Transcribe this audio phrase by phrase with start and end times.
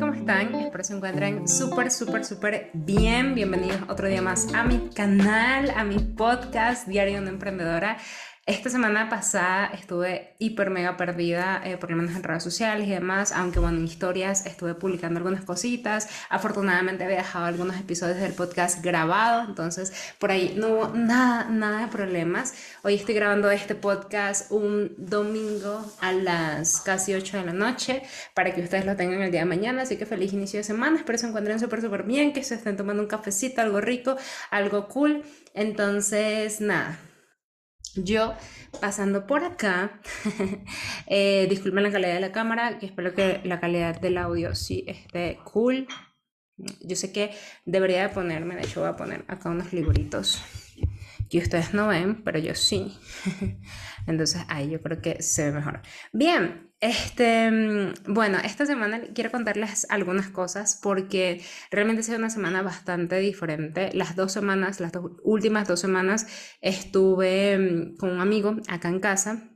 [0.00, 0.54] ¿cómo están?
[0.54, 3.34] Espero se encuentren súper, súper, súper bien.
[3.34, 7.96] Bienvenidos otro día más a mi canal, a mi podcast Diario de una Emprendedora.
[8.48, 12.90] Esta semana pasada estuve hiper mega perdida, eh, por lo menos en redes sociales y
[12.92, 16.08] demás, aunque bueno, en historias estuve publicando algunas cositas.
[16.30, 21.82] Afortunadamente había dejado algunos episodios del podcast grabados, entonces por ahí no hubo nada, nada
[21.82, 22.54] de problemas.
[22.84, 28.02] Hoy estoy grabando este podcast un domingo a las casi 8 de la noche
[28.32, 30.96] para que ustedes lo tengan el día de mañana, así que feliz inicio de semana,
[30.96, 34.16] espero se encuentren súper, súper bien, que se estén tomando un cafecito, algo rico,
[34.50, 35.22] algo cool.
[35.52, 36.98] Entonces, nada
[37.94, 38.34] yo
[38.80, 40.00] pasando por acá,
[41.06, 44.84] eh, disculpen la calidad de la cámara, que espero que la calidad del audio sí
[44.86, 45.86] esté cool.
[46.80, 47.30] Yo sé que
[47.64, 50.42] debería de ponerme, de hecho voy a poner acá unos libritos
[51.30, 52.98] que ustedes no ven, pero yo sí.
[54.06, 55.82] Entonces ahí yo creo que se ve mejor.
[56.12, 62.30] Bien, este, mm, bueno, esta semana quiero contarles algunas cosas porque realmente ha sido una
[62.30, 63.90] semana bastante diferente.
[63.94, 66.26] Las dos semanas, las dos, últimas dos semanas
[66.60, 69.50] estuve mm, con un amigo acá en casa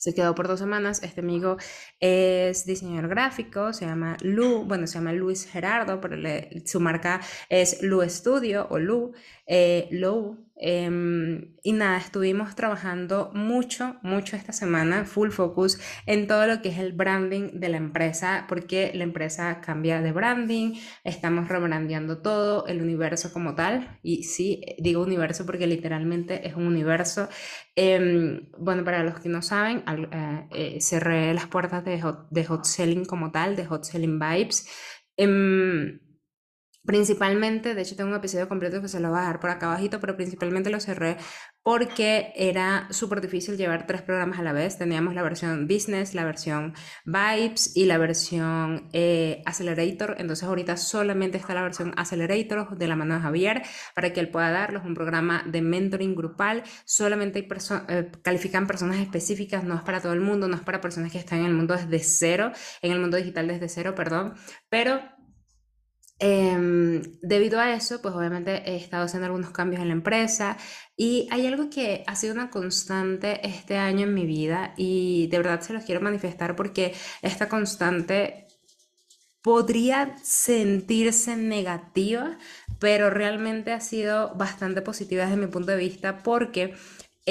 [0.00, 1.02] se quedó por dos semanas.
[1.02, 1.58] Este amigo
[2.00, 6.16] es diseñador gráfico, se llama Lu, bueno, se llama Luis Gerardo, pero
[6.64, 7.20] su marca
[7.50, 9.12] es Lu Studio o Lu,
[9.46, 9.88] eh.
[10.62, 16.68] Em, y nada, estuvimos trabajando mucho, mucho esta semana, full focus en todo lo que
[16.68, 22.66] es el branding de la empresa, porque la empresa cambia de branding, estamos rebrandeando todo,
[22.66, 27.30] el universo como tal, y sí, digo universo porque literalmente es un universo.
[27.74, 32.44] Em, bueno, para los que no saben, eh, eh, cerré las puertas de hot, de
[32.44, 34.66] hot selling como tal, de hot selling vibes.
[36.84, 39.66] Principalmente, de hecho tengo un episodio completo que se lo voy a dejar por acá
[39.66, 41.18] abajito, pero principalmente lo cerré
[41.62, 44.78] porque era súper difícil llevar tres programas a la vez.
[44.78, 50.16] Teníamos la versión Business, la versión Vibes y la versión eh, Accelerator.
[50.18, 53.62] Entonces ahorita solamente está la versión Accelerator de la mano de Javier
[53.94, 54.84] para que él pueda darlos.
[54.84, 56.62] Un programa de mentoring grupal.
[56.86, 57.46] Solamente
[57.88, 61.18] eh, califican personas específicas, no es para todo el mundo, no es para personas que
[61.18, 64.34] están en el mundo desde cero, en el mundo digital desde cero, perdón.
[64.70, 65.02] Pero
[66.22, 70.58] Em, debido a eso, pues obviamente he estado haciendo algunos cambios en la empresa
[70.94, 75.38] y hay algo que ha sido una constante este año en mi vida y de
[75.38, 78.48] verdad se los quiero manifestar porque esta constante
[79.42, 82.36] podría sentirse negativa,
[82.78, 86.74] pero realmente ha sido bastante positiva desde mi punto de vista porque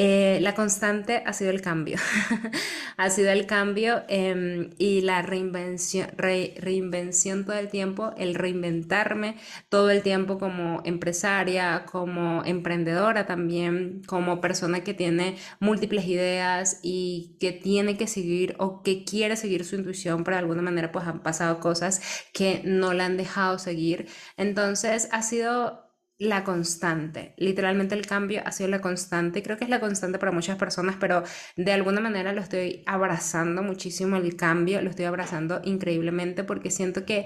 [0.01, 1.97] eh, la constante ha sido el cambio,
[2.97, 9.35] ha sido el cambio em, y la reinvención, reinvención todo el tiempo, el reinventarme
[9.67, 17.35] todo el tiempo como empresaria, como emprendedora también, como persona que tiene múltiples ideas y
[17.41, 21.05] que tiene que seguir o que quiere seguir su intuición, pero de alguna manera pues
[21.07, 22.01] han pasado cosas
[22.33, 24.07] que no la han dejado seguir.
[24.38, 25.88] Entonces ha sido
[26.19, 27.34] la constante.
[27.38, 29.41] Literalmente el cambio ha sido la constante.
[29.41, 31.24] Creo que es la constante para muchas personas, pero
[31.56, 37.06] de alguna manera lo estoy abrazando muchísimo el cambio, lo estoy abrazando increíblemente porque siento
[37.06, 37.25] que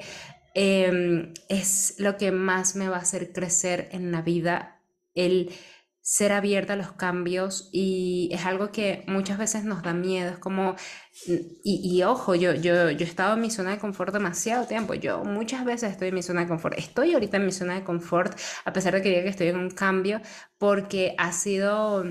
[0.53, 4.79] em, es lo que más me va a hacer crecer en la vida,
[5.15, 5.51] el
[6.03, 10.37] ser abierta a los cambios y es algo que muchas veces nos da miedo, es
[10.37, 10.75] como,
[11.63, 15.23] y, ojo, yo, yo, yo he estado en mi zona de confort demasiado tiempo, yo
[15.23, 18.37] muchas veces estoy en mi zona de confort, estoy ahorita en mi zona de confort
[18.65, 20.21] a pesar de que diga que estoy en un cambio
[20.57, 22.03] porque ha sido...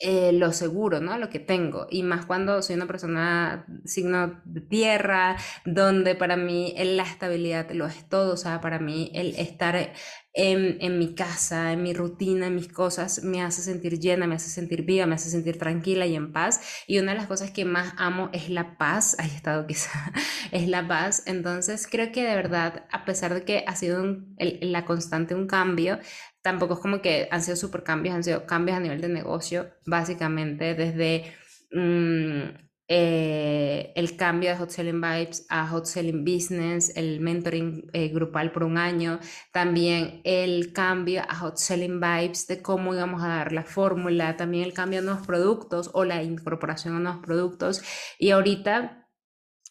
[0.00, 1.18] Eh, lo seguro, ¿no?
[1.18, 1.88] Lo que tengo.
[1.90, 7.86] Y más cuando soy una persona signo de tierra, donde para mí la estabilidad lo
[7.86, 8.34] es todo.
[8.34, 9.92] O sea, para mí el estar
[10.34, 14.50] en, mi casa, en mi rutina, en mis cosas, me hace sentir llena, me hace
[14.50, 16.60] sentir viva, me hace sentir tranquila y en paz.
[16.86, 19.16] Y una de las cosas que más amo es la paz.
[19.18, 20.12] Ahí he estado quizá,
[20.52, 21.24] es la paz.
[21.26, 24.04] Entonces creo que de verdad, a pesar de que ha sido
[24.38, 25.98] la constante un cambio,
[26.42, 29.70] tampoco es como que han sido super cambios, han sido cambios a nivel de negocio,
[29.86, 31.32] básicamente desde...
[31.72, 38.08] Mm, eh, el cambio de Hot Selling Vibes a Hot Selling Business, el mentoring eh,
[38.08, 39.20] grupal por un año,
[39.52, 44.64] también el cambio a Hot Selling Vibes de cómo íbamos a dar la fórmula, también
[44.64, 47.82] el cambio a nuevos productos o la incorporación a nuevos productos.
[48.18, 49.07] Y ahorita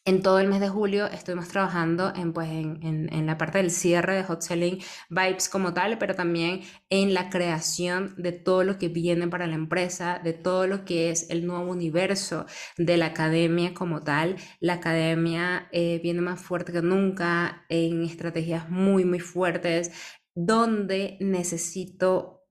[0.07, 4.15] en todo el mes de julio estuvimos trabajando en, pues, en, la parte del cierre
[4.15, 8.87] de Hot Selling Vibes como tal, pero también en la creación de todo lo que
[8.87, 12.45] viene para la empresa, de todo lo que es el nuevo universo
[12.77, 14.37] de la academia como tal.
[14.61, 19.91] La academia eh, viene más fuerte que nunca en estrategias muy, muy fuertes,
[20.33, 22.45] donde necesito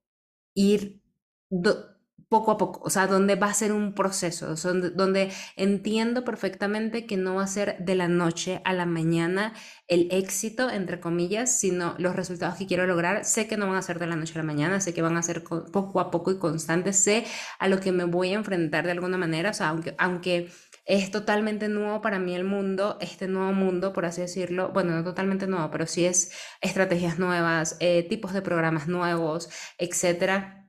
[0.54, 1.00] ir
[2.28, 7.16] poco a poco, o sea, donde va a ser un proceso, donde entiendo perfectamente que
[7.16, 9.52] no va a ser de la noche a la mañana
[9.86, 13.24] el éxito, entre comillas, sino los resultados que quiero lograr.
[13.24, 15.16] Sé que no van a ser de la noche a la mañana, sé que van
[15.16, 17.24] a ser poco a poco y constantes, sé
[17.60, 20.50] a lo que me voy a enfrentar de alguna manera, o sea, aunque, aunque
[20.84, 25.04] es totalmente nuevo para mí el mundo, este nuevo mundo, por así decirlo, bueno, no
[25.04, 30.65] totalmente nuevo, pero sí es estrategias nuevas, eh, tipos de programas nuevos, etcétera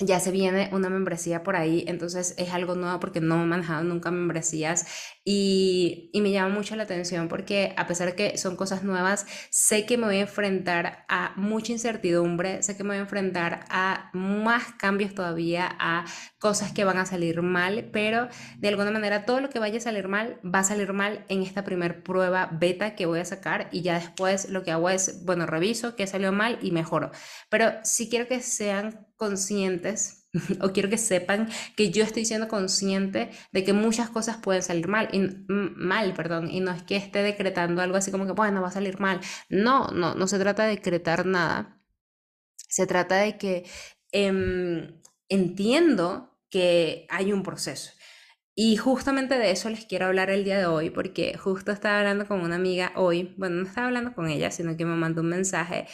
[0.00, 3.84] ya se viene una membresía por ahí, entonces es algo nuevo porque no he manejado
[3.84, 4.86] nunca membresías
[5.24, 9.86] y, me llama mucho la atención porque a pesar de que son cosas nuevas, sé
[9.86, 14.10] que me voy a enfrentar a mucha incertidumbre, sé que me voy a enfrentar a
[14.12, 16.04] más cambios todavía, a
[16.38, 18.28] cosas que van a salir mal, pero
[18.58, 21.42] de alguna manera todo lo que vaya a salir mal va a salir mal en
[21.42, 25.24] esta primer prueba beta que voy a sacar y ya después lo que hago es,
[25.24, 27.10] bueno, reviso qué salió mal y mejoro.
[27.48, 30.19] Pero si quiero que sean conscientes
[30.60, 34.88] o quiero que sepan que yo estoy siendo consciente de que muchas cosas pueden salir
[34.88, 38.62] mal, y, mal, perdón, y no es que esté decretando algo así como que, bueno,
[38.62, 39.20] va a salir mal.
[39.48, 41.80] No, no, no se trata de decretar nada.
[42.68, 43.64] Se trata de que
[44.12, 47.92] em, entiendo que hay un proceso.
[48.54, 52.26] Y justamente de eso les quiero hablar el día de hoy, porque justo estaba hablando
[52.26, 55.28] con una amiga hoy, bueno, no estaba hablando con ella, sino que me mandó un
[55.30, 55.86] mensaje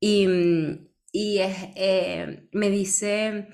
[0.00, 3.48] y mm, y eh, me dice,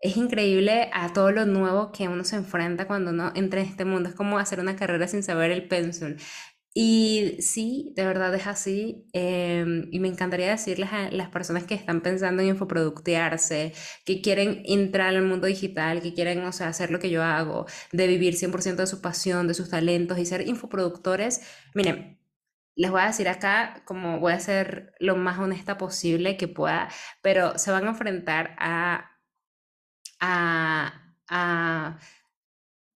[0.00, 3.84] es increíble a todo lo nuevo que uno se enfrenta cuando uno entra en este
[3.84, 4.08] mundo.
[4.08, 6.16] Es como hacer una carrera sin saber el pénsul.
[6.72, 9.06] Y sí, de verdad es así.
[9.12, 13.72] Em, y me encantaría decirles a las personas que están pensando en infoproductearse,
[14.04, 17.66] que quieren entrar al mundo digital, que quieren, o sea, hacer lo que yo hago,
[17.92, 21.42] de vivir 100% de su pasión, de sus talentos y ser infoproductores.
[21.74, 22.20] Miren,
[22.76, 26.88] les voy a decir acá, como voy a ser lo más honesta posible que pueda,
[27.22, 29.09] pero se van a enfrentar a,
[30.20, 31.98] a, a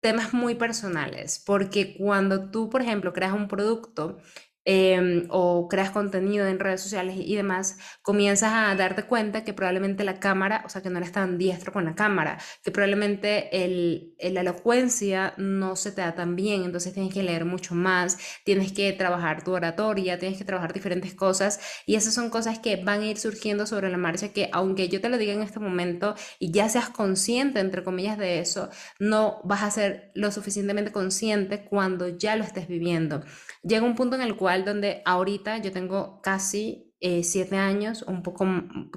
[0.01, 4.17] temas muy personales, porque cuando tú, por ejemplo, creas un producto,
[4.63, 10.03] Em, o creas contenido en redes sociales y demás, comienzas a darte cuenta que probablemente
[10.03, 14.13] la cámara, o sea, que no eres tan diestro con la cámara, que probablemente el,
[14.19, 18.71] la elocuencia no se te da tan bien, entonces tienes que leer mucho más, tienes
[18.71, 23.01] que trabajar tu oratoria, tienes que trabajar diferentes cosas y esas son cosas que van
[23.01, 26.13] a ir surgiendo sobre la marcha que aunque yo te lo diga en este momento
[26.37, 28.69] y ya seas consciente, entre comillas, de eso,
[28.99, 33.23] no vas a ser lo suficientemente consciente cuando ya lo estés viviendo.
[33.63, 38.23] Llega un punto en el cual donde ahorita yo tengo casi eh, siete años, un
[38.23, 38.45] poco,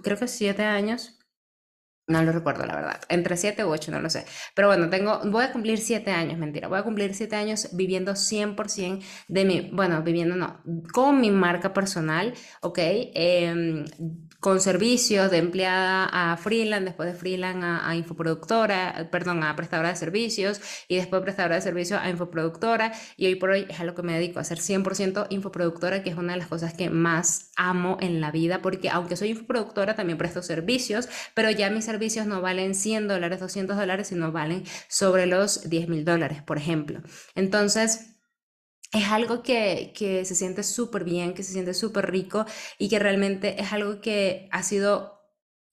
[0.03, 1.19] creo que siete años,
[2.07, 4.27] no lo recuerdo la verdad, entre siete u ocho, no lo sé.
[4.55, 8.13] Pero bueno, tengo, voy a cumplir siete años, mentira, voy a cumplir siete años viviendo
[8.13, 10.61] 100% de mi, bueno, viviendo no,
[10.93, 12.79] con mi marca personal, ¿ok?
[12.79, 13.85] Em,
[14.41, 19.97] con servicios de empleada a freelance, después de freelance a, infoproductora, perdón, a prestadora de
[19.97, 23.95] servicios y después prestadora de servicios a infoproductora y hoy por hoy es a lo
[23.95, 27.53] que me dedico, a ser 100% infoproductora, que es una de las cosas que más
[27.57, 31.94] amo en la vida, porque aunque soy infoproductora también presto servicios, pero ya mis servicios
[32.27, 37.01] no valen 100 dólares, 200 dólares, sino valen sobre los 10 mil dólares, por ejemplo.
[37.35, 38.17] Entonces,
[38.93, 42.47] es algo que, que se siente súper bien, que se siente súper rico
[42.79, 45.15] y que realmente es algo que ha sido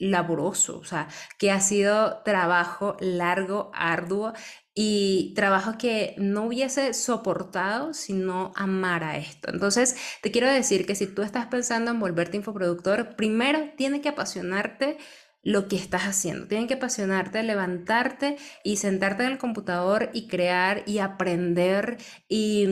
[0.02, 1.08] laboroso, o sea,
[1.38, 4.34] que ha sido trabajo largo, arduo
[4.74, 9.52] y trabajo que no hubiese soportado si no amara esto.
[9.52, 14.10] Entonces, te quiero decir que si tú estás pensando en volverte infoproductor, primero tiene que
[14.10, 14.98] apasionarte
[15.44, 16.48] lo que estás haciendo.
[16.48, 22.68] Tienen que apasionarte, levantarte y sentarte en el computador y crear y aprender y,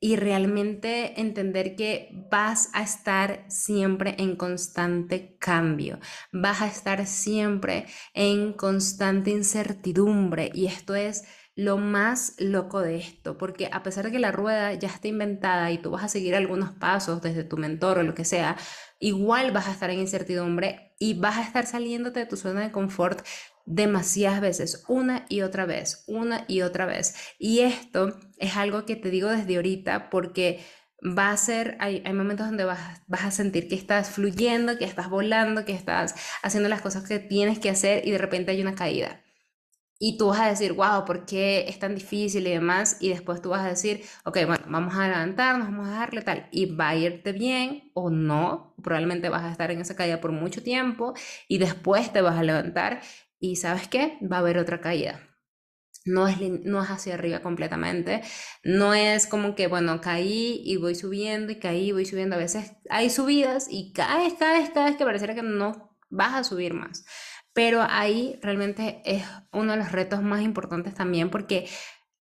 [0.00, 5.98] y, realmente entender que vas a estar siempre en constante cambio,
[6.32, 11.24] vas a estar siempre en constante incertidumbre y esto es
[11.56, 15.70] lo más loco de esto, porque a pesar de que la rueda ya está inventada
[15.70, 18.56] y tú vas a seguir algunos pasos desde tu mentor o lo que sea,
[19.04, 22.72] igual vas a estar en incertidumbre y vas a estar saliéndote de tu zona de
[22.72, 23.26] confort
[23.66, 27.14] demasiadas veces, una y otra vez, una y otra vez.
[27.38, 30.64] Y esto es algo que te digo desde ahorita porque
[31.02, 34.86] va a ser, hay, hay momentos donde vas, vas, a sentir que estás fluyendo, que
[34.86, 38.62] estás volando, que estás haciendo las cosas que tienes que hacer y de repente hay
[38.62, 39.23] una caída.
[39.98, 42.96] Y tú vas a decir, wow, ¿por qué es tan difícil y demás?
[43.00, 46.48] Y después tú vas a decir, ok, bueno, vamos a levantarnos, vamos a darle tal.
[46.50, 48.74] Y va a irte bien o no.
[48.82, 51.14] Probablemente vas a estar en esa caída por mucho tiempo
[51.48, 53.00] y después te vas a levantar
[53.38, 55.20] y sabes qué, va a haber otra caída.
[56.04, 58.22] No es, no es hacia arriba completamente.
[58.62, 62.36] No es como que, bueno, caí y voy subiendo y caí y voy subiendo.
[62.36, 66.74] A veces hay subidas y caes, caes, caes que pareciera que no vas a subir
[66.74, 67.04] más
[67.54, 71.68] pero ahí realmente es uno de los retos más importantes también porque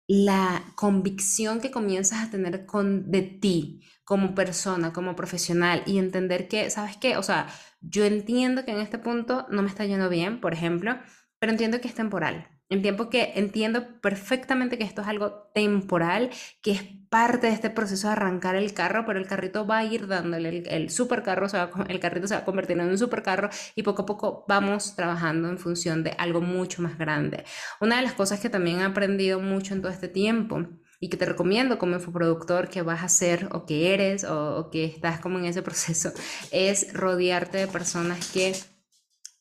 [0.09, 6.49] la convicción que comienzas a tener con, de ti como persona, como profesional y entender
[6.49, 7.17] que, ¿sabes qué?
[7.17, 7.49] O sea,
[7.81, 10.99] yo entiendo que en este punto no me está yendo bien, por ejemplo,
[11.41, 12.52] pero entiendo que es temporal.
[12.73, 16.31] En tiempo que entiendo perfectamente que esto es algo temporal,
[16.63, 19.85] que es parte de este proceso de arrancar el carro, pero el carrito va a
[19.85, 22.97] ir dándole, el, el supercarro, se va, el carrito se va a convertir en un
[22.97, 27.45] supercarro y poco a poco vamos trabajando en función de algo mucho más grande.
[27.83, 30.67] Una de las cosas que también he aprendido mucho en todo este tiempo
[30.99, 34.71] y que te recomiendo como infoproductor que vas a hacer o que eres o, o
[34.71, 36.11] que estás como en ese proceso
[36.51, 38.55] es rodearte de personas que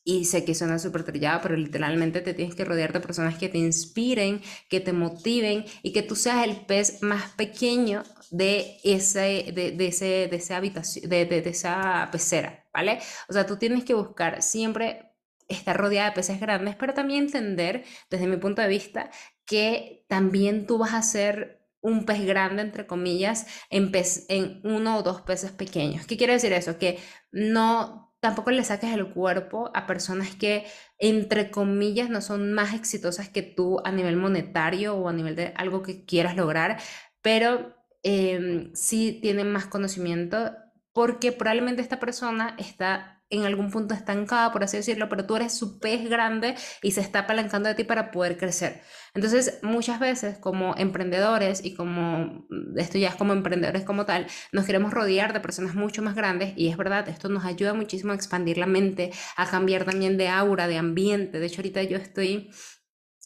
[0.04, 3.48] y sé que suena súper trillado, pero literalmente te tienes que rodear de personas que
[3.48, 9.52] te inspiren, que te motiven y que tú seas el pez más pequeño de, ese,
[9.54, 12.98] de, ese, de, esa habitación, de, de, de esa pecera, ¿vale?
[13.28, 15.10] O sea, tú tienes que buscar siempre
[15.48, 19.10] estar rodeada de peces grandes, pero también entender, desde mi punto de vista,
[19.44, 24.98] que también tú vas a ser un pez grande, entre comillas, en, pez, en uno
[24.98, 26.06] o dos peces pequeños.
[26.06, 26.78] ¿Qué quiere decir eso?
[26.78, 26.98] Que
[27.32, 30.64] no tampoco le saques el cuerpo a personas que,
[30.98, 35.52] entre comillas, no son más exitosas que tú a nivel monetario o a nivel de
[35.56, 36.78] algo que quieras lograr,
[37.20, 37.74] pero
[38.04, 40.52] eh, sí tienen más conocimiento
[40.92, 45.54] porque probablemente esta persona está en algún punto estancada, por así decirlo, pero tú eres
[45.54, 48.82] su pez grande y se está apalancando de ti para poder crecer.
[49.14, 52.46] Entonces, muchas veces como emprendedores y como,
[52.76, 56.52] esto ya es como emprendedores como tal, nos queremos rodear de personas mucho más grandes
[56.56, 60.28] y es verdad, esto nos ayuda muchísimo a expandir la mente, a cambiar también de
[60.28, 61.40] aura, de ambiente.
[61.40, 62.50] De hecho, ahorita yo estoy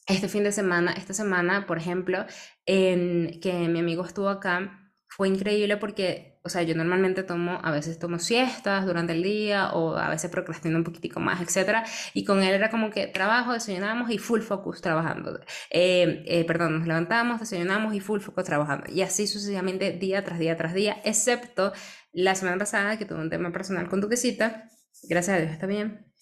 [0.06, 2.26] este fin de semana, esta semana, por ejemplo,
[2.64, 4.85] en que mi amigo estuvo acá,
[5.16, 9.72] fue increíble porque, o sea, yo normalmente tomo, a veces tomo siestas durante el día
[9.72, 11.86] o a veces procrastino un poquitico más, etc.
[12.12, 15.40] Y con él era como que trabajo, desayunamos y full focus trabajando.
[15.70, 18.92] Eh, eh, perdón, nos levantamos, desayunamos y full focus trabajando.
[18.92, 21.72] Y así sucesivamente día tras día tras día, excepto
[22.12, 24.68] la semana pasada que tuve un tema personal con Duquesita.
[25.08, 26.12] Gracias a Dios está bien.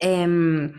[0.00, 0.72] Eh,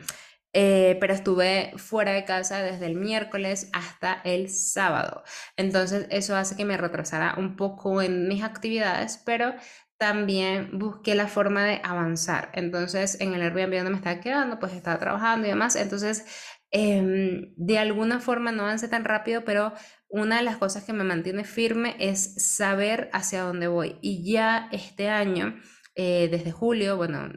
[0.54, 5.24] eh, pero estuve fuera de casa desde el miércoles hasta el sábado.
[5.56, 9.54] Entonces eso hace que me retrasara un poco en mis actividades, pero
[9.98, 12.50] también busqué la forma de avanzar.
[12.54, 15.76] Entonces en el Airbnb donde me estaba quedando, pues estaba trabajando y demás.
[15.76, 16.26] Entonces
[16.72, 19.74] em, de alguna forma no avancé tan rápido, pero
[20.10, 23.98] una de las cosas que me mantiene firme es saber hacia dónde voy.
[24.02, 25.56] Y ya este año...
[25.96, 27.30] Eh, desde julio, bueno,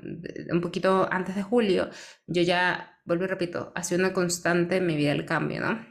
[0.51, 1.91] un poquito antes de julio,
[2.27, 5.87] yo ya vuelvo y repito, ha sido una constante en mi vida el cambio, ¿no?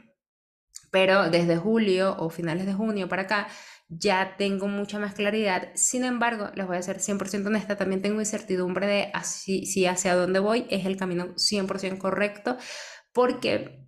[0.90, 3.48] Pero desde julio o finales de junio para acá
[3.88, 5.70] ya tengo mucha más claridad.
[5.74, 10.14] Sin embargo, les voy a ser 100% honesta, también tengo incertidumbre de así, si hacia
[10.14, 12.56] dónde voy es el camino 100% correcto,
[13.12, 13.83] porque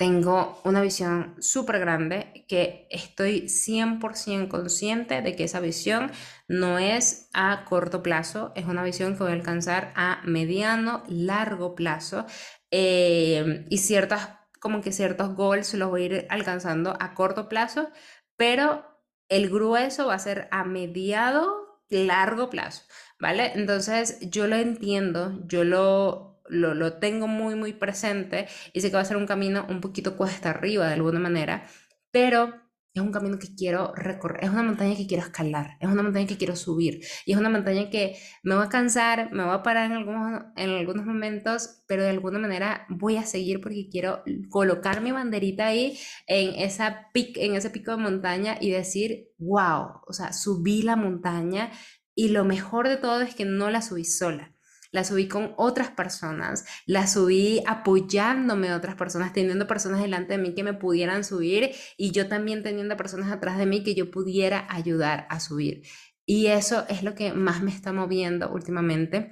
[0.00, 6.10] tengo una visión súper grande que estoy 100% consciente de que esa visión
[6.48, 11.74] no es a corto plazo, es una visión que voy a alcanzar a mediano, largo
[11.74, 12.24] plazo
[12.70, 17.90] eh, y ciertas, como que ciertos goals los voy a ir alcanzando a corto plazo,
[18.36, 18.86] pero
[19.28, 22.84] el grueso va a ser a mediado, largo plazo,
[23.18, 23.52] ¿vale?
[23.54, 28.96] Entonces yo lo entiendo, yo lo lo, lo tengo muy, muy presente y sé que
[28.96, 31.66] va a ser un camino un poquito cuesta arriba de alguna manera,
[32.10, 36.02] pero es un camino que quiero recorrer, es una montaña que quiero escalar, es una
[36.02, 39.54] montaña que quiero subir y es una montaña que me va a cansar, me va
[39.54, 43.88] a parar en algunos, en algunos momentos, pero de alguna manera voy a seguir porque
[43.90, 49.28] quiero colocar mi banderita ahí en, esa pic, en ese pico de montaña y decir,
[49.38, 51.70] wow, o sea, subí la montaña
[52.16, 54.52] y lo mejor de todo es que no la subí sola
[54.92, 60.42] la subí con otras personas, la subí apoyándome a otras personas, teniendo personas delante de
[60.42, 64.10] mí que me pudieran subir y yo también teniendo personas atrás de mí que yo
[64.10, 65.82] pudiera ayudar a subir.
[66.26, 69.30] Y eso es lo que más me está moviendo últimamente.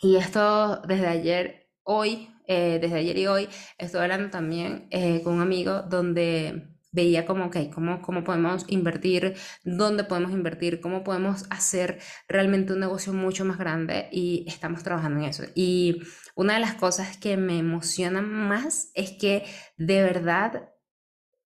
[0.00, 5.34] Y esto desde ayer, hoy, eh, desde ayer y hoy, estoy hablando también eh, con
[5.34, 9.34] un amigo donde veía como, ¿cómo, cómo podemos invertir,
[9.64, 15.20] dónde podemos invertir, cómo podemos hacer realmente un negocio mucho más grande y estamos trabajando
[15.20, 15.44] en eso.
[15.54, 16.00] Y
[16.34, 19.44] una de las cosas que me emociona más es que
[19.76, 20.70] de verdad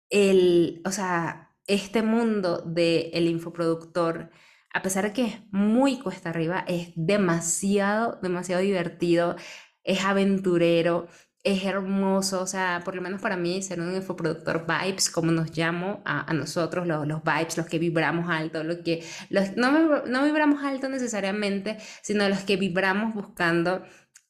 [0.08, 4.30] el, o sea, este mundo del el infoproductor,
[4.72, 9.34] a pesar de que es muy cuesta arriba, es demasiado, demasiado divertido,
[9.82, 11.08] es aventurero,
[11.42, 15.56] es hermoso, o sea, por lo menos para mí, ser un infoproductor vibes, como nos
[15.56, 20.24] llamo a, nosotros, los, los, vibes, los que vibramos alto, los que, los, no, no
[20.24, 23.82] vibramos alto necesariamente, sino los que vibramos buscando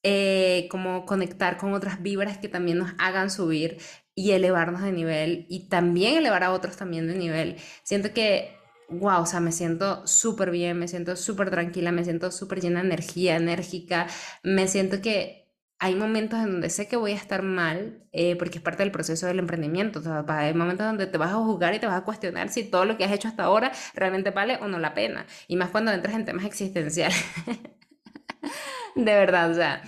[0.03, 3.79] eh, como conectar con otras vibras que también nos hagan subir
[4.15, 7.57] y elevarnos de nivel y también elevar a otros también de nivel.
[7.83, 8.57] Siento que,
[8.89, 12.81] wow, o sea, me siento súper bien, me siento súper tranquila, me siento súper llena
[12.81, 14.07] de energía, enérgica,
[14.43, 15.40] me siento que
[15.83, 18.93] hay momentos en donde sé que voy a estar mal, eh, porque es parte del
[18.93, 20.01] proceso del emprendimiento.
[20.01, 22.65] O sea, hay momentos donde te vas a juzgar y te vas a cuestionar si
[22.65, 25.27] todo lo que has hecho hasta ahora realmente vale o no la pena.
[25.49, 27.25] Y más cuando entras en temas existenciales.
[28.95, 29.83] de verdad, o sea,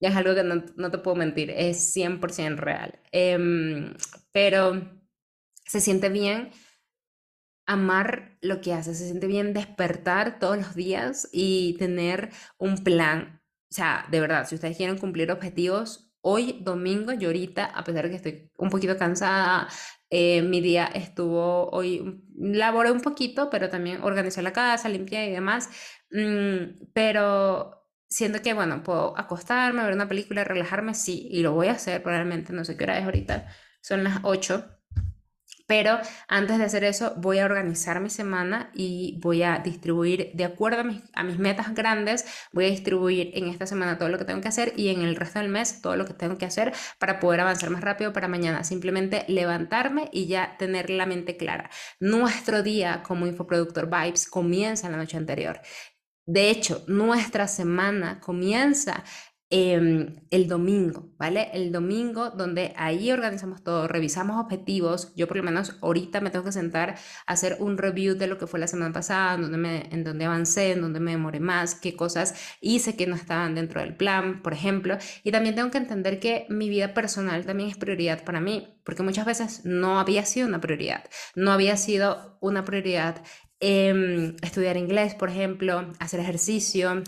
[0.00, 2.98] es algo que no, no te puedo mentir, es 100% real.
[3.12, 3.94] Em,
[4.32, 4.82] pero
[5.64, 6.50] se siente bien
[7.66, 13.42] amar lo que haces, se siente bien despertar todos los días y tener un plan
[13.76, 18.10] sea, de verdad, si ustedes quieren cumplir objetivos, hoy domingo, yo ahorita, a pesar de
[18.10, 19.68] que estoy un poquito cansada,
[20.10, 25.32] eh, mi día estuvo hoy, laboré un poquito, pero también organizé la casa, limpié y
[25.32, 25.68] demás,
[26.10, 31.68] mm, pero siento que, bueno, puedo acostarme, ver una película, relajarme, sí, y lo voy
[31.68, 33.48] a hacer probablemente, no sé qué hora es ahorita,
[33.80, 34.75] son las 8
[35.66, 40.44] pero antes de hacer eso, voy a organizar mi semana y voy a distribuir, de
[40.44, 40.80] acuerdo
[41.14, 44.48] a mis, metas grandes, voy a distribuir en esta semana todo lo que tengo que
[44.48, 47.40] hacer y en el resto del mes todo lo que tengo que hacer para poder
[47.40, 48.64] avanzar más rápido para mañana.
[48.64, 51.70] Simplemente levantarme y ya tener la mente clara.
[52.00, 55.60] Nuestro día como infoproductor Vibes comienza la noche anterior.
[56.26, 59.04] De hecho, nuestra semana comienza
[59.48, 61.50] Em, el domingo, ¿vale?
[61.52, 65.12] El domingo donde ahí organizamos todo, revisamos objetivos.
[65.14, 68.38] Yo por lo menos ahorita me tengo que sentar a hacer un review de lo
[68.38, 71.38] que fue la semana pasada, en donde, me, en donde avancé, en donde me demoré
[71.38, 74.98] más, qué cosas hice que no estaban dentro del plan, por ejemplo.
[75.22, 79.04] Y también tengo que entender que mi vida personal también es prioridad para mí, porque
[79.04, 81.04] muchas veces no había sido una prioridad,
[81.36, 83.22] no había sido una prioridad
[83.60, 87.04] em, estudiar inglés, por ejemplo, hacer ejercicio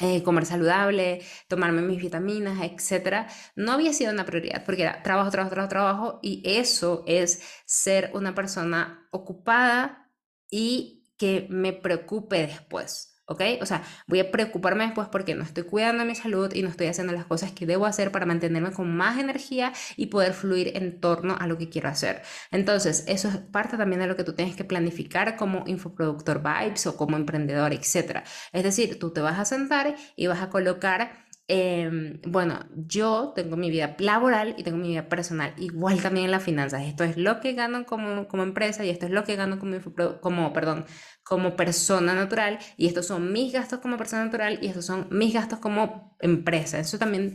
[0.00, 5.30] eh, comer saludable, tomarme mis vitaminas, etcétera, no había sido una prioridad porque era trabajo,
[5.30, 10.10] trabajo, trabajo, trabajo y eso es ser una persona ocupada
[10.50, 13.13] y que me preocupe después.
[13.26, 13.42] ¿Ok?
[13.60, 16.86] O sea, voy a preocuparme después porque no estoy cuidando mi salud y no estoy
[16.88, 21.00] haciendo las cosas que debo hacer para mantenerme con más energía y poder fluir en
[21.00, 22.22] torno a lo que quiero hacer.
[22.50, 26.86] Entonces, eso es parte también de lo que tú tienes que planificar como infoproductor vibes
[26.86, 28.24] o como emprendedor, etc.
[28.52, 33.56] Es decir, tú te vas a sentar y vas a colocar Em, bueno, yo tengo
[33.56, 36.82] mi vida laboral y tengo mi vida personal, igual también en las finanzas.
[36.84, 39.76] Esto es lo que gano como, como empresa y esto es lo que gano como,
[40.22, 40.86] como, perdón,
[41.24, 45.34] como persona natural y estos son mis gastos como persona natural y estos son mis
[45.34, 46.78] gastos como empresa.
[46.78, 47.34] Eso también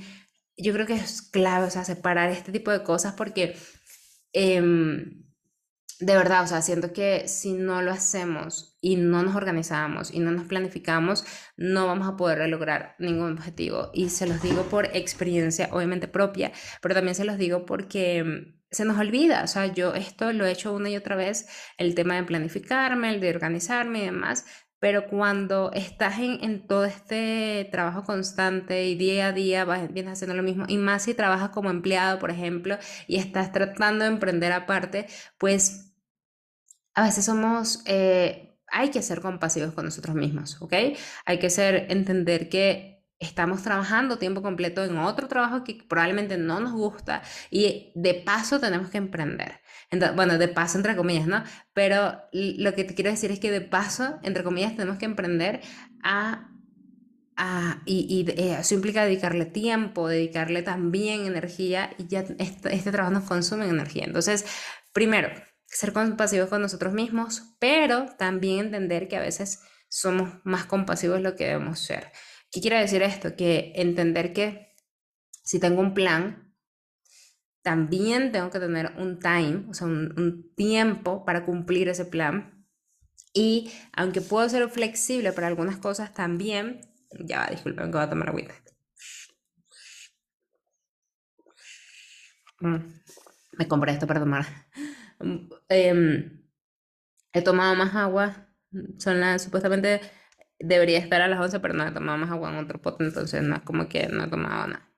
[0.58, 3.58] yo creo que es clave, o sea, separar este tipo de cosas porque...
[4.34, 5.20] Em,
[6.00, 10.20] de verdad, o sea, siento que si no lo hacemos y no nos organizamos y
[10.20, 11.26] no nos planificamos,
[11.58, 13.92] no vamos a poder lograr ningún objetivo.
[13.94, 18.59] Y se los digo por experiencia, obviamente propia, pero también se los digo porque mm,
[18.72, 19.44] se nos olvida.
[19.44, 23.10] O sea, yo esto lo he hecho una y otra vez, el tema de planificarme,
[23.10, 24.46] el de organizarme y demás.
[24.80, 30.36] Pero cuando estás en, todo este trabajo constante y día a día vas, vienes haciendo
[30.36, 32.78] lo mismo, y más si trabajas como empleado, por ejemplo,
[33.08, 35.94] y estás tratando de emprender aparte, pues
[36.94, 40.74] a veces somos, eh, hay que ser compasivos con nosotros mismos, ¿ok?
[41.26, 46.60] Hay que ser, entender que estamos trabajando tiempo completo en otro trabajo que probablemente no
[46.60, 49.60] nos gusta y de paso tenemos que emprender.
[49.92, 51.44] Entonces, bueno, de paso entre comillas, ¿no?
[51.74, 55.62] Pero lo que te quiero decir es que de paso, entre comillas, tenemos que emprender
[56.02, 56.50] a...
[57.36, 62.92] a y, y eh, eso implica dedicarle tiempo, dedicarle también energía y ya este, este
[62.92, 64.06] trabajo nos consume energía.
[64.06, 64.46] Entonces,
[64.94, 65.30] primero,
[65.66, 71.24] ser compasivos con nosotros mismos, pero también entender que a veces somos más compasivos de
[71.24, 72.12] lo que debemos ser.
[72.52, 73.36] ¿Qué quiere decir esto?
[73.36, 74.76] Que entender que
[75.44, 76.54] si tengo un plan,
[77.62, 82.66] también tengo que tener un time, o sea, un, tiempo para cumplir ese plan.
[83.34, 86.82] Y aunque puedo ser flexible para algunas cosas, también,
[87.20, 88.56] ya disculpen que voy a tomar agüita.
[92.62, 92.78] Mm,
[93.58, 94.46] me compré esto para tomar.
[95.70, 96.44] Em,
[97.34, 98.48] he tomado más agua.
[98.98, 100.02] Son las, supuestamente
[100.60, 103.42] debería estar a las 11, pero no he tomado más agua en otro pote, entonces
[103.44, 104.90] no como que no he tomado nada.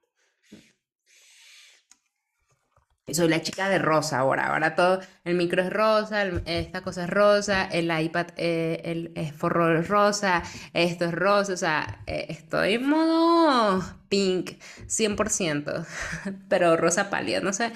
[3.13, 4.47] soy la chica de rosa ahora.
[4.47, 9.77] Ahora todo, el micro es rosa, esta cosa es rosa, el iPad, eh, el, forro
[9.79, 10.43] es rosa,
[10.73, 14.51] esto es rosa, o sea, eh, estoy en modo pink,
[14.87, 15.85] 100%,
[16.49, 17.71] pero rosa pálida, no sé.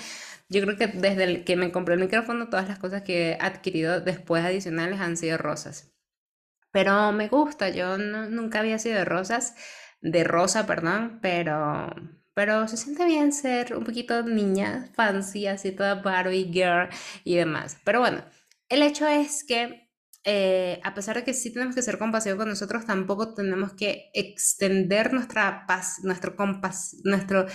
[0.49, 3.37] Yo creo que desde el que me compré el micrófono, todas las cosas que he
[3.41, 5.94] adquirido después adicionales han sido rosas.
[6.75, 9.55] Pero me gusta, yo nunca había sido de rosas.
[10.01, 11.89] de rosa, perdón, pero,
[12.33, 16.89] pero se siente bien ser un poquito niña, fancy, así toda Barbie girl
[17.23, 17.77] y demás.
[17.85, 18.25] Pero bueno,
[18.67, 19.89] el hecho es que
[20.25, 24.09] eh, a pesar de que sí tenemos que ser compasivos con nosotros, tampoco tenemos que
[24.13, 27.45] extender nuestra paz, nuestro, compas, nuestro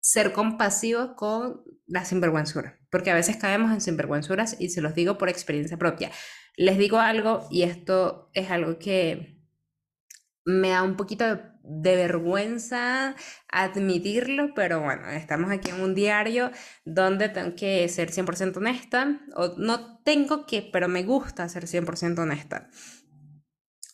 [0.00, 5.18] ser compasivos con la sinvergüenzura, porque a veces caemos en sinvergüenzuras y se los digo
[5.18, 6.12] por experiencia propia.
[6.56, 9.40] Les digo algo y esto es algo que
[10.44, 11.24] me da un poquito
[11.62, 13.14] de, vergüenza
[13.48, 16.50] admitirlo, pero bueno, estamos aquí en un diario
[16.84, 22.18] donde tengo que ser 100% honesta, o no tengo que, pero me gusta ser 100%
[22.18, 22.68] honesta.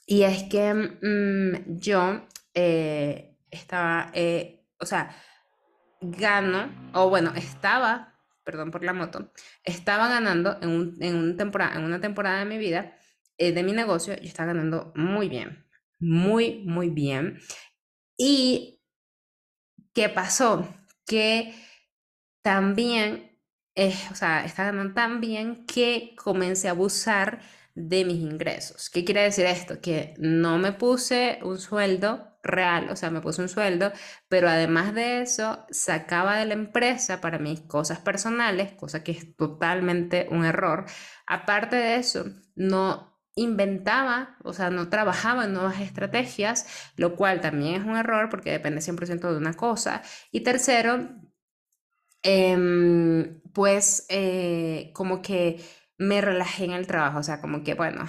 [0.06, 5.14] Y es que mm, yo eh, estaba, eh, o sea,
[6.00, 8.15] gano, o bueno, estaba,
[8.46, 9.32] perdón por la moto,
[9.64, 12.96] estaba ganando en, un, en, temporada, en una temporada de mi vida,
[13.38, 15.66] eh, de mi negocio, yo estaba ganando muy bien,
[15.98, 17.40] muy, muy bien.
[18.16, 18.80] Y,
[19.92, 20.72] ¿qué pasó?
[21.04, 21.54] Que
[22.42, 23.36] también,
[23.74, 27.42] eh, o sea, estaba ganando tan bien que comencé a abusar
[27.76, 28.90] de mis ingresos.
[28.90, 29.80] ¿Qué quiere decir esto?
[29.80, 33.92] Que no me puse un sueldo real, o sea, me puse un sueldo,
[34.28, 39.36] pero además de eso, sacaba de la empresa para mis cosas personales, cosa que es
[39.36, 40.86] totalmente un error.
[41.26, 47.82] Aparte de eso, no inventaba, o sea, no trabajaba en nuevas estrategias, lo cual también
[47.82, 50.02] es un error porque depende 100% de una cosa.
[50.32, 51.10] Y tercero,
[52.22, 55.60] em, pues eh, como que
[55.98, 58.06] me relajé en el trabajo, o sea, como que, bueno,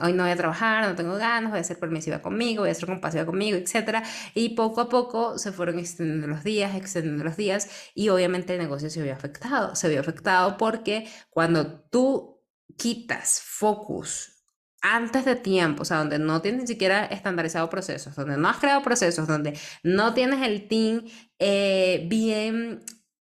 [0.00, 2.74] hoy no voy a trabajar, no tengo ganas, voy a ser permisiva conmigo, voy a
[2.74, 4.02] ser compasiva conmigo, etc.
[4.34, 8.58] Y poco a poco se fueron extendiendo los días, extendiendo los días, y obviamente el
[8.60, 9.74] negocio se vio afectado.
[9.74, 12.42] Se vio afectado porque cuando tú
[12.76, 14.40] quitas focus
[14.82, 18.56] antes de tiempo, o sea, donde no tienes ni siquiera estandarizado procesos, donde no has
[18.56, 21.04] creado procesos, donde no tienes el team
[21.38, 22.82] eh, bien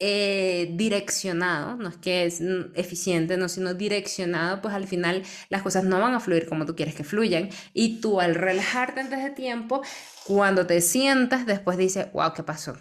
[0.04, 2.42] eh, direccionado, no es que es
[2.74, 6.74] eficiente, no, sino direccionado, pues al final las cosas no van a fluir como tú
[6.74, 7.50] quieres que fluyan.
[7.72, 9.80] Y tú al relajarte antes de tiempo,
[10.24, 12.76] cuando te sientas, después dices, wow, ¿qué pasó?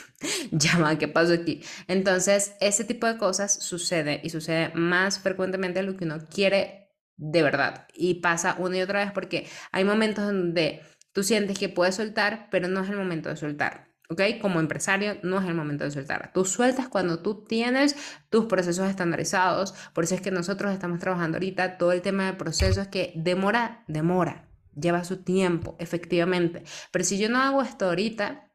[0.50, 1.62] Llama, ¿qué pasó aquí?
[1.88, 6.92] Entonces, ese tipo de cosas sucede y sucede más frecuentemente de lo que uno quiere
[7.16, 7.86] de verdad.
[7.94, 12.48] Y pasa una y otra vez porque hay momentos donde tú sientes que puedes soltar,
[12.50, 13.95] pero no es el momento de soltar.
[14.08, 14.22] ¿Ok?
[14.40, 16.30] Como empresario no es el momento de soltar.
[16.32, 17.96] Tú sueltas cuando tú tienes
[18.30, 19.74] tus procesos estandarizados.
[19.92, 23.84] Por eso es que nosotros estamos trabajando ahorita todo el tema de procesos que demora,
[23.88, 26.64] demora, lleva su tiempo, efectivamente.
[26.90, 28.45] Pero si yo no hago esto ahorita,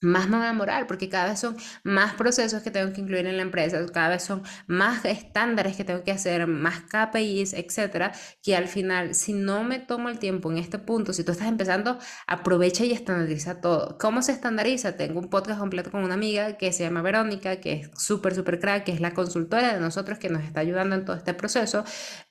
[0.00, 3.26] más me va a demorar porque cada vez son más procesos que tengo que incluir
[3.26, 8.12] en la empresa, cada vez son más estándares que tengo que hacer, más KPIs, etcétera,
[8.42, 11.48] que al final, si no me tomo el tiempo en este punto, si tú estás
[11.48, 13.98] empezando, aprovecha y estandariza todo.
[13.98, 14.96] ¿Cómo se estandariza?
[14.96, 18.60] Tengo un podcast completo con una amiga que se llama Verónica, que es súper, súper
[18.60, 21.84] crack, que es la consultora de nosotros que nos está ayudando en todo este proceso.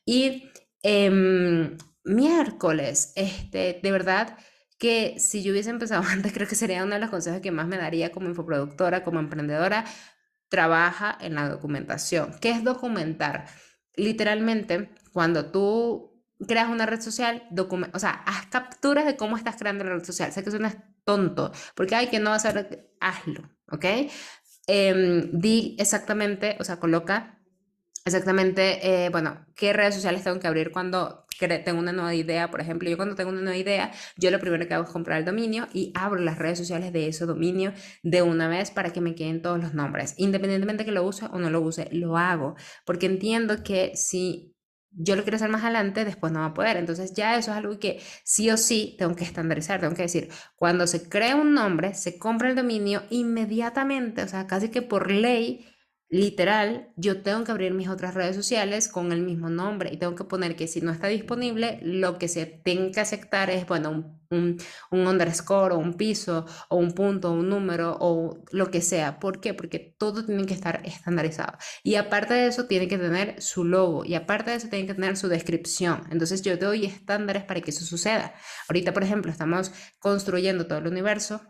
[0.06, 0.52] Y
[0.84, 1.70] eh,
[2.04, 4.38] miércoles, este, de verdad
[4.80, 7.68] que si yo hubiese empezado antes, creo que sería uno de los consejos que más
[7.68, 9.86] me daría como infoproductora, como emprendedora,
[10.50, 12.36] trabaja en la documentación.
[12.42, 13.46] ¿Qué es documentar?
[13.96, 17.44] Literalmente, cuando tú creas una red social,
[17.94, 20.32] o sea, haz capturas de cómo estás creando la red social.
[20.32, 23.86] Sé que suena tonto, porque hay que no hacer, hazlo, ¿ok?
[24.68, 27.40] Em, di exactamente, o sea, coloca
[28.06, 32.62] exactamente, eh, bueno, qué redes sociales tengo que abrir cuando tengo una nueva idea, por
[32.62, 35.26] ejemplo, yo cuando tengo una nueva idea, yo lo primero que hago es comprar el
[35.26, 37.74] dominio y abro las redes sociales de ese dominio
[38.04, 40.16] de una vez para que me queden todos los nombres.
[40.18, 44.56] Independientemente que lo use o no lo use, lo hago, porque entiendo que si
[44.92, 46.78] yo lo quiero hacer más adelante, después no va a poder.
[46.78, 50.30] Entonces ya eso es algo que sí o sí tengo que estandarizar, tengo que decir,
[50.56, 55.12] cuando se crea un nombre, se compra el dominio inmediatamente, o sea, casi que por
[55.12, 55.66] ley,
[56.10, 60.16] literal, yo tengo que abrir mis otras redes sociales con el mismo nombre y tengo
[60.16, 64.20] que poner que si no está disponible, lo que se tenga que aceptar es, bueno,
[64.32, 64.58] un,
[64.92, 69.20] un, underscore o un piso o un punto o un número o lo que sea.
[69.20, 69.54] ¿Por qué?
[69.54, 71.58] Porque todo tiene que estar estandarizado.
[71.84, 74.96] Y aparte de eso, tiene que tener su logo y aparte de eso, tiene que
[74.96, 76.04] tener su descripción.
[76.12, 78.34] Entonces, yo doy estándares para que eso suceda.
[78.68, 81.42] Ahorita, por ejemplo, estamos construyendo todo el universo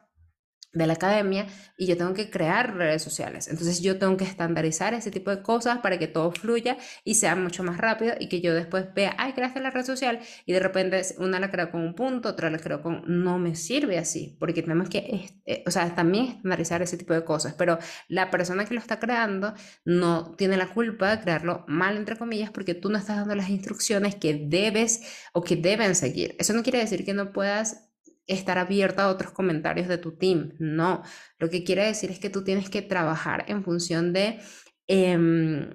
[0.71, 3.47] de la academia y yo tengo que crear redes sociales.
[3.47, 7.35] Entonces yo tengo que estandarizar ese tipo de cosas para que todo fluya y sea
[7.35, 10.59] mucho más rápido y que yo después vea, ay, creaste la red social y de
[10.59, 13.03] repente una la creo con un punto, otra la creo con...
[13.07, 17.23] No me sirve así, porque tenemos que, eh, o sea, también estandarizar ese tipo de
[17.23, 19.53] cosas, pero la persona que lo está creando
[19.85, 23.49] no tiene la culpa de crearlo mal, entre comillas, porque tú no estás dando las
[23.49, 25.01] instrucciones que debes
[25.33, 26.35] o que deben seguir.
[26.39, 27.88] Eso no quiere decir que no puedas
[28.29, 30.53] estar abierto a otros comentarios de tu team.
[30.59, 31.03] No,
[31.39, 34.39] lo que quiere decir es que tú tienes que trabajar en función de,
[34.87, 35.71] em,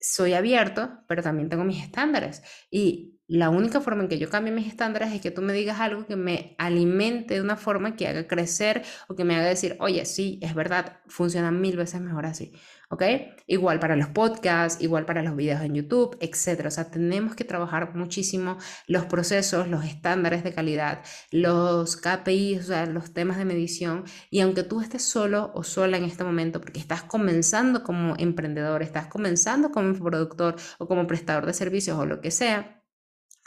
[0.00, 2.42] soy abierto, pero también tengo mis estándares.
[2.70, 5.80] Y la única forma en que yo cambie mis estándares es que tú me digas
[5.80, 9.76] algo que me alimente de una forma que haga crecer o que me haga decir,
[9.80, 12.52] oye, sí, es verdad, funciona mil veces mejor así.
[12.90, 13.02] ¿Ok?
[13.46, 16.66] Igual para los podcasts, igual para los videos en YouTube, etc.
[16.66, 22.62] O sea, tenemos que trabajar muchísimo los procesos, los estándares de calidad, los KPIs, o
[22.68, 24.04] sea, los temas de medición.
[24.30, 28.82] Y aunque tú estés solo o sola en este momento, porque estás comenzando como emprendedor,
[28.82, 32.78] estás comenzando como productor o como prestador de servicios o lo que sea,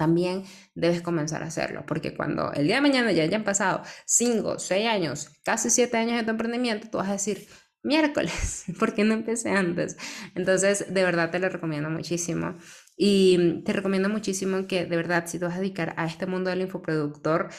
[0.02, 4.58] también debes comenzar a hacerlo, porque cuando el día de mañana ya hayan pasado 5,
[4.58, 7.48] 6 años, casi 7 años de tu emprendimiento, tú vas a decir,
[7.84, 9.98] miércoles, ¿por qué no empecé antes?
[10.36, 12.56] Entonces, de verdad te lo recomiendo muchísimo.
[12.98, 16.50] Y te recomiendo muchísimo que, de verdad, si te vas a dedicar a este mundo
[16.50, 17.50] del infoproductor,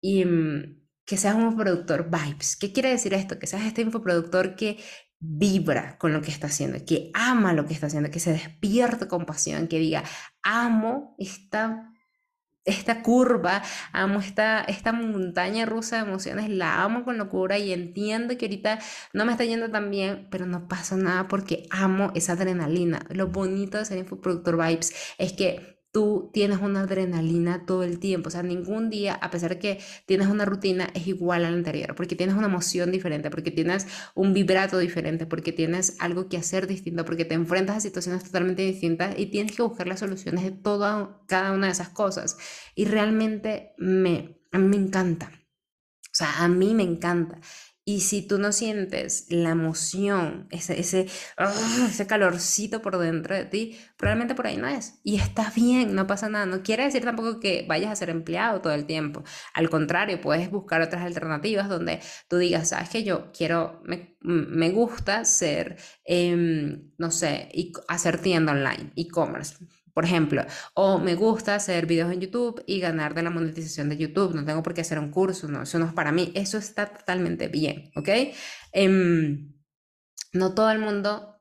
[0.00, 2.56] y mm, que seas un infoproductor vibes.
[2.56, 3.38] ¿Qué quiere decir esto?
[3.38, 4.78] Que seas este infoproductor que
[5.18, 9.08] vibra con lo que está haciendo, que ama lo que está haciendo, que se despierta
[9.08, 10.02] con pasión, que diga,
[10.42, 11.91] amo esta
[12.64, 18.36] esta curva, amo esta, esta montaña rusa de emociones, la amo con locura y entiendo
[18.36, 18.78] que ahorita
[19.12, 23.06] no me está yendo tan bien, pero no pasa nada porque amo esa adrenalina.
[23.10, 28.28] Lo bonito de ser infoproductor vibes es que tú tienes una adrenalina todo el tiempo,
[28.28, 31.94] o sea, ningún día, a pesar de que tienes una rutina, es igual al anterior,
[31.94, 36.66] porque tienes una emoción diferente, porque tienes un vibrato diferente, porque tienes algo que hacer
[36.66, 40.50] distinto, porque te enfrentas a situaciones totalmente distintas y tienes que buscar las soluciones de
[40.50, 42.38] toda, cada una de esas cosas.
[42.74, 45.30] Y realmente me, a mí me encanta.
[46.12, 47.38] O sea, a mí me encanta.
[47.84, 51.52] Y si tú no sientes la emoción, ese, ese, ¡ah!
[51.88, 55.00] ese calorcito por dentro de ti, probablemente por ahí no es.
[55.02, 56.46] Y está bien, no pasa nada.
[56.46, 59.24] No quiere decir tampoco que vayas a ser empleado todo el tiempo.
[59.54, 64.70] Al contrario, puedes buscar otras alternativas donde tú digas, sabes que yo quiero, me, me
[64.70, 69.56] gusta ser, em, no sé, y hacer online, e-commerce
[69.94, 73.96] por ejemplo, o me gusta hacer videos en YouTube y ganar de la monetización de
[73.98, 76.58] YouTube, no tengo por qué hacer un curso, no, eso no es para mí, eso
[76.58, 78.08] está totalmente bien, ¿ok?
[78.72, 79.52] Em,
[80.32, 81.36] no todo el mundo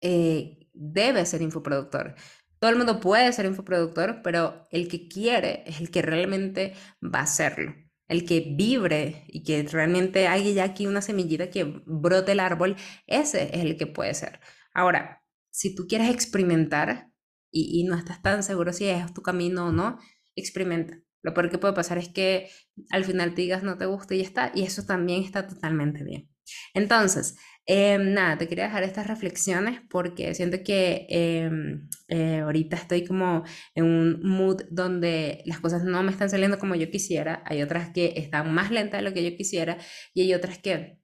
[0.00, 2.14] eh, debe ser infoproductor.
[2.58, 7.20] Todo el mundo puede ser infoproductor, pero el que quiere es el que realmente va
[7.20, 7.74] a hacerlo.
[8.06, 12.76] El que vibre y que realmente hay ya aquí una semillita que brote el árbol,
[13.06, 14.40] ese es el que puede ser.
[14.74, 17.11] Ahora, si tú quieres experimentar,
[17.52, 19.98] y, no estás tan seguro si es tu camino o no,
[20.34, 20.98] experimenta.
[21.22, 22.48] Lo peor que puede pasar es que
[22.90, 26.28] al final te digas no te gusta y está, y eso también está totalmente bien.
[26.74, 27.36] Entonces,
[27.66, 33.44] em, nada, te quería dejar estas reflexiones porque siento que em, eh, ahorita estoy como
[33.74, 37.90] en un mood donde las cosas no me están saliendo como yo quisiera, hay otras
[37.90, 39.78] que están más lentas de lo que yo quisiera
[40.14, 41.01] y hay otras que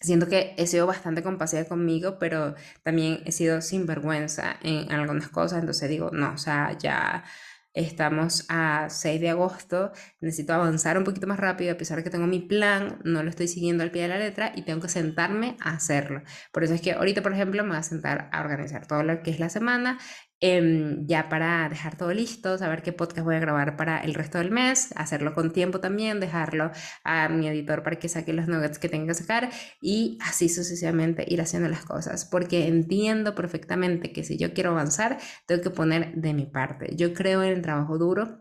[0.00, 5.60] Siento que he sido bastante compasiva conmigo, pero también he sido sinvergüenza en, algunas cosas,
[5.60, 7.24] entonces digo, no, o sea, ya
[7.72, 12.10] estamos a 6 de agosto, necesito avanzar un poquito más rápido, a pesar de que
[12.10, 14.88] tengo mi plan, no lo estoy siguiendo al pie de la letra y tengo que
[14.88, 16.22] sentarme a hacerlo.
[16.52, 19.22] Por eso es que ahorita, por ejemplo, me voy a sentar a organizar todo lo
[19.22, 19.98] que es la semana
[20.40, 24.36] Em, ya para dejar todo listo, saber qué podcast voy a grabar para el resto
[24.36, 26.72] del mes, hacerlo con tiempo también, dejarlo
[27.04, 31.24] a mi editor para que saque los nuggets que tenga que sacar y así sucesivamente
[31.26, 36.14] ir haciendo las cosas, porque entiendo perfectamente que si yo quiero avanzar, tengo que poner
[36.14, 36.94] de mi parte.
[36.96, 38.40] Yo creo en el trabajo duro,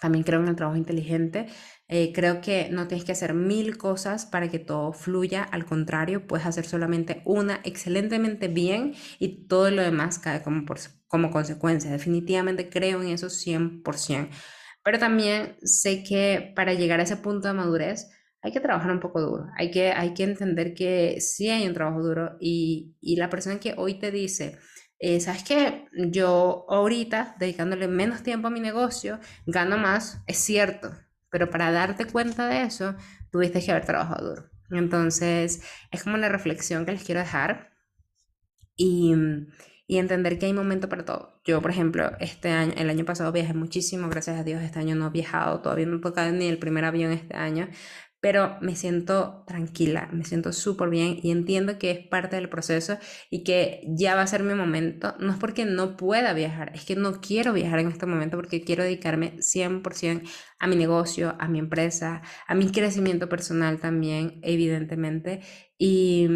[0.00, 1.46] también creo en el trabajo inteligente.
[1.88, 5.42] Eh, creo que no tienes que hacer mil cosas para que todo fluya.
[5.42, 10.78] Al contrario, puedes hacer solamente una excelentemente bien y todo lo demás cae como, por,
[11.08, 11.90] como consecuencia.
[11.90, 14.30] Definitivamente creo en eso 100%.
[14.84, 18.10] Pero también sé que para llegar a ese punto de madurez
[18.42, 19.46] hay que trabajar un poco duro.
[19.56, 23.58] Hay que, hay que entender que sí hay un trabajo duro y, y la persona
[23.60, 24.58] que hoy te dice,
[24.98, 25.86] eh, ¿sabes qué?
[25.92, 30.92] Yo ahorita, dedicándole menos tiempo a mi negocio, gano más, es cierto,
[31.30, 32.94] pero para darte cuenta de eso,
[33.30, 34.50] tuviste que haber trabajado duro.
[34.70, 37.70] Entonces, es como una reflexión que les quiero dejar
[38.76, 39.14] y,
[39.88, 41.40] y entender que hay momento para todo.
[41.44, 44.94] Yo, por ejemplo, este año, el año pasado viajé muchísimo, gracias a Dios, este año
[44.94, 47.68] no he viajado, todavía no he tocado ni el primer avión este año,
[48.20, 52.98] pero me siento tranquila, me siento súper bien y entiendo que es parte del proceso
[53.30, 55.14] y que ya va a ser mi momento.
[55.20, 58.62] No es porque no pueda viajar, es que no quiero viajar en este momento porque
[58.64, 60.28] quiero dedicarme 100%
[60.58, 65.40] a mi negocio, a mi empresa, a mi crecimiento personal también, evidentemente.
[65.78, 66.26] Y,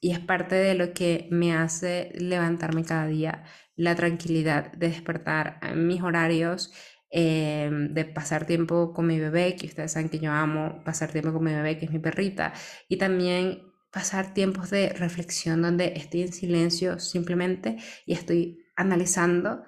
[0.00, 3.44] y es parte de lo que me hace levantarme cada día,
[3.76, 6.72] la tranquilidad de despertar a mis horarios
[7.10, 11.32] em, de pasar tiempo con mi bebé, que ustedes saben que yo amo pasar tiempo
[11.32, 12.52] con mi bebé, que es mi perrita,
[12.88, 19.62] y también pasar tiempos de reflexión donde estoy en silencio simplemente y estoy analizando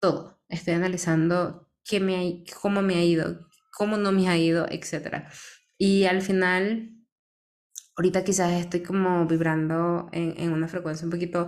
[0.00, 5.28] todo, estoy analizando qué me cómo me ha ido, cómo no me ha ido, etc.
[5.76, 6.90] Y al final,
[7.96, 11.46] ahorita quizás estoy como vibrando en, en una frecuencia un poquito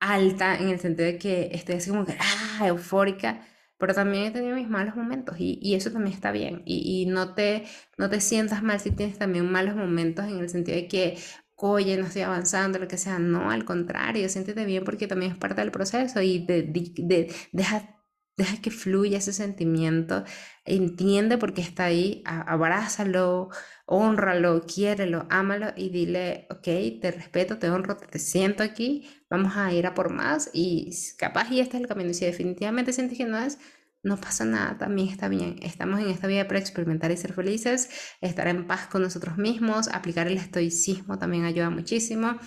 [0.00, 3.46] alta en el sentido de que estoy así como que, ah, eufórica,
[3.78, 6.62] pero también he tenido mis malos momentos y, y eso también está bien.
[6.64, 7.64] Y, y, no, te,
[7.98, 11.18] no te sientas mal si tienes también malos momentos en el sentido de que,
[11.56, 13.18] oye, no estoy avanzando, lo que sea.
[13.18, 17.34] No, al contrario, siéntete bien porque también es parte del proceso y de, de, de,
[17.52, 17.92] deja
[18.36, 20.22] Deja que fluya ese sentimiento,
[20.66, 23.48] entiende por qué está ahí, abrázalo,
[23.86, 26.62] honralo, quiérelo, ámalo y dile, ok,
[27.00, 31.50] te respeto, te honro, te, siento aquí, vamos a ir a por más y capaz
[31.50, 32.10] y este es el camino.
[32.10, 33.58] Y si definitivamente sientes que no es,
[34.02, 35.56] no pasa nada, también está bien.
[35.62, 39.88] Estamos en esta vida para experimentar y ser felices, estar en paz con nosotros mismos,
[39.88, 42.38] aplicar el estoicismo también ayuda muchísimo.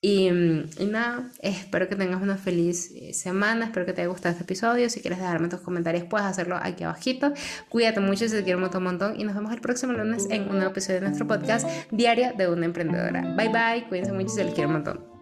[0.00, 4.30] Y, y, nada, espero que tengas una feliz eh, semana, espero que te haya gustado
[4.32, 4.88] este episodio.
[4.90, 7.32] Si quieres dejarme tus comentarios, puedes hacerlo aquí abajito.
[7.68, 9.20] Cuídate mucho, te quiero un montón, montón.
[9.20, 12.48] Y nos vemos el próximo lunes en un nuevo episodio de nuestro podcast Diario de
[12.48, 13.34] una Emprendedora.
[13.34, 15.17] Bye bye, cuídense mucho, si les quiero un montón.